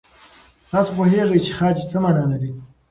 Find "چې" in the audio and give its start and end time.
1.45-1.51